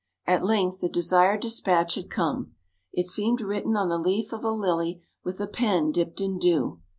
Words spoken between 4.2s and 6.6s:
of a lily with a pen dipped in